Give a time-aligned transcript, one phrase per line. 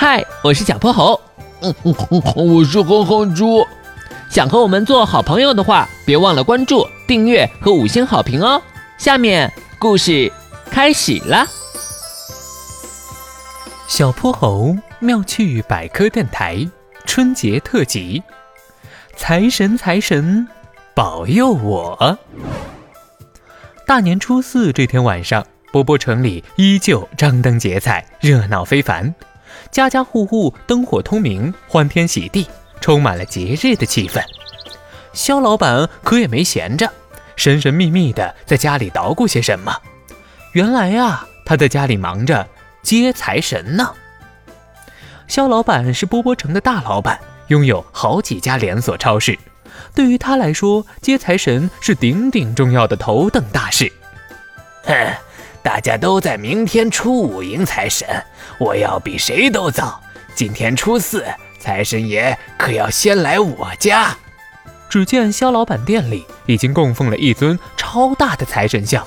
[0.00, 1.20] 嗨，我是小泼猴。
[1.60, 3.66] 嗯嗯嗯，我是哼哼猪。
[4.30, 8.62] 想和我们做好朋友的话，别忘了关注、订阅和五星好评哦。
[8.96, 10.32] 下面故事
[10.70, 11.46] 开始了。
[13.88, 16.66] 小泼猴妙趣百科电台
[17.04, 18.22] 春节特辑：
[19.16, 20.48] 财神财神
[20.94, 22.18] 保佑我！
[23.86, 29.14] 大年初四这天晚上，波波城里依旧张灯结彩，热闹非凡。
[29.70, 32.46] 家家户户灯火通明，欢天喜地，
[32.80, 34.22] 充满了节日的气氛。
[35.12, 36.90] 肖老板可也没闲着，
[37.36, 39.76] 神神秘秘的在家里捣鼓些什么。
[40.52, 42.48] 原来呀，他在家里忙着
[42.82, 43.92] 接财神呢。
[45.28, 49.38] 肖老板是波波城的大老板，拥有好几家连锁超市。
[49.94, 53.90] 对于他来说，接财神是顶顶重要的头等大事。
[54.84, 54.94] 哼。
[55.62, 58.08] 大家都在明天初五迎财神，
[58.58, 60.00] 我要比谁都早。
[60.34, 61.24] 今天初四，
[61.58, 64.16] 财神爷可要先来我家。
[64.88, 69.06] 只见肖老板店里已经供奉了一尊超大的财神像，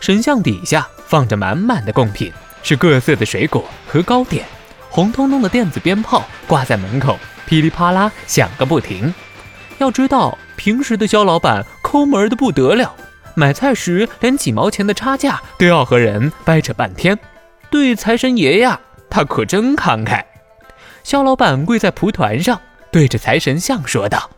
[0.00, 4.46] 神像底下放着满满的贡品，是各色的水果和糕点。
[4.88, 9.12] 红彤彤的电子鞭炮挂在门口，噼里啪啦响个不停。
[9.78, 12.94] 要知道，平时的肖老板抠门的不得了。
[13.34, 17.18] 买菜时连几毛钱的差价都要和人掰扯半天，
[17.70, 20.22] 对财神爷呀，他可真慷慨。
[21.02, 24.30] 肖老板跪在蒲团上，对着财神像说道：“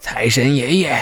[0.00, 0.98] 财神爷爷，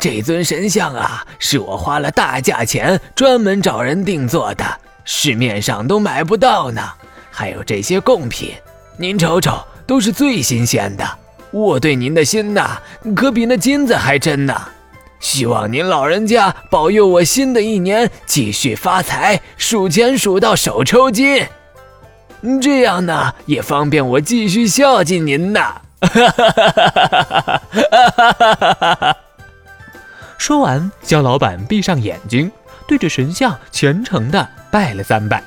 [0.00, 4.64] 这尊神像啊，是我花了大价钱专门找人定做的，
[5.04, 6.82] 市面上都买不到呢。
[7.30, 8.54] 还有这些贡品，
[8.96, 11.18] 您瞅瞅，都是最新鲜的。
[11.50, 12.78] 我对您的心呐，
[13.14, 14.68] 可比那金子还真呢。”
[15.20, 21.46] 希望您老人家保佑我新的一年继续发财，数钱数到手抽筋，
[22.60, 25.80] 这样呢也方便我继续孝敬您呐。
[30.36, 32.52] 说完，肖老板闭上眼睛，
[32.86, 35.42] 对着神像虔诚的拜了三拜。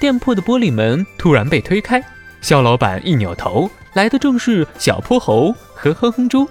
[0.00, 2.04] 店铺的玻璃门突然被推开，
[2.40, 6.48] 肖老板一扭头，来的正是小泼猴和哼哼猪。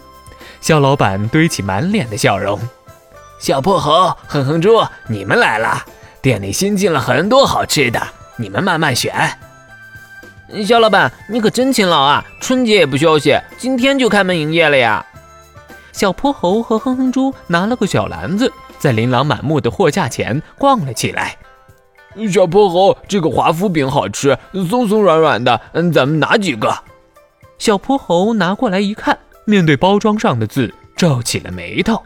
[0.61, 2.59] 肖老板堆起满脸的笑容，
[3.39, 5.83] 小泼猴、哼哼猪，你们来了！
[6.21, 8.01] 店里新进了很多好吃的，
[8.37, 9.37] 你们慢慢选。
[10.65, 12.23] 肖老板，你可真勤劳啊！
[12.39, 15.05] 春节也不休息，今天就开门营业了呀！
[15.91, 21.35] 小泼猴和哼哼猪拿了个小篮子，在琳琅满目的货架前逛了起来。
[22.31, 24.37] 小泼猴，这个华夫饼好吃，
[24.69, 26.77] 松松软软的，嗯，咱们拿几个？
[27.57, 29.17] 小泼猴拿过来一看。
[29.45, 32.01] 面对包装上的字，皱起了眉头。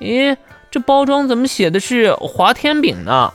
[0.00, 0.36] 咦，
[0.70, 3.32] 这包装怎么写的是华天饼呢？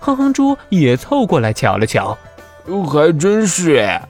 [0.00, 2.18] 哼哼猪也凑过来瞧了瞧，
[2.86, 4.00] 还真是。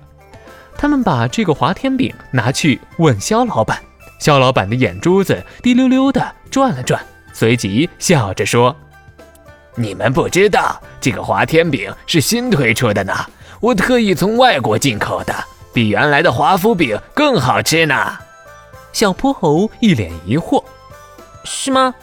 [0.76, 3.78] 他们把这个华天饼拿去问肖老板，
[4.18, 7.00] 肖老板的眼珠子滴溜溜的转了转，
[7.32, 8.74] 随即笑着说
[9.76, 13.14] ：“你们不知道，这个华天饼是新推出的呢，
[13.60, 15.34] 我特意从外国进口的。”
[15.72, 18.18] 比原来的华夫饼更好吃呢。
[18.92, 20.62] 小泼猴一脸疑惑
[21.44, 21.94] ：“是吗？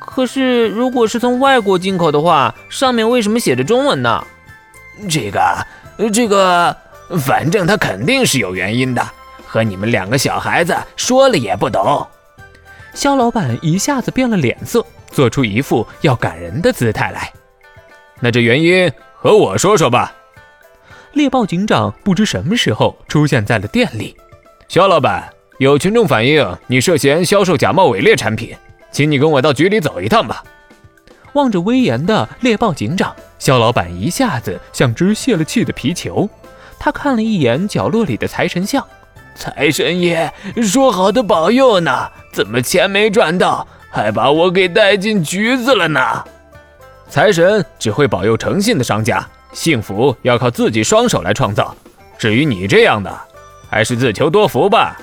[0.00, 4.24] 可是如果是从外国进口的话，上面为什么写着中文呢？”
[5.08, 5.66] 这个，
[6.12, 6.74] 这个，
[7.20, 9.06] 反正他肯定是有原因的，
[9.46, 12.06] 和你们两个小孩子说了也不懂。
[12.94, 17.32] 肖老板一下子变了脸色，做出一副要赶人的姿态来。
[18.18, 20.12] 那这原因和我说说吧。
[21.12, 24.16] 猎豹警长不知什么时候出现在了店里。
[24.68, 28.54] 肖老板，有群众反映你涉嫌销售假冒伪劣产品，
[28.92, 30.44] 请你跟我到局里走一趟吧。
[31.32, 36.28] 望着威严的猎豹警长，肖老板一下子像只泄了气的皮球。
[36.78, 38.86] 他看了一眼角落里的财神像，
[39.34, 40.32] 财神爷
[40.62, 46.24] 说好的保佑呢，怎么钱没赚到，还把我给带进局子了呢？
[47.08, 49.26] 财神只会保佑诚信的商家。
[49.58, 51.74] 幸福要靠自己双手来创造，
[52.16, 53.12] 至于你这样的，
[53.68, 54.96] 还是自求多福吧。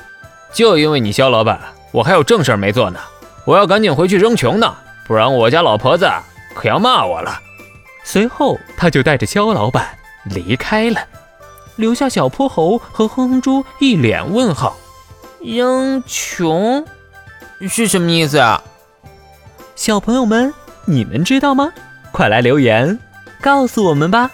[0.53, 1.59] 就因为你肖老板，
[1.91, 2.97] 我还有正事没做呢，
[3.43, 4.73] 我要赶紧回去扔穷呢，
[5.05, 6.09] 不然我家老婆子
[6.53, 7.37] 可要骂我了。
[8.05, 9.89] 随后，他就带着肖老板
[10.23, 11.01] 离开了，
[11.75, 14.77] 留下小泼猴和哼哼猪一脸问号。
[15.41, 16.85] 扔穷
[17.67, 18.63] 是什么意思啊？
[19.75, 20.53] 小朋友们，
[20.85, 21.73] 你们知道吗？
[22.13, 22.97] 快来留言！
[23.41, 24.31] 告诉我们吧。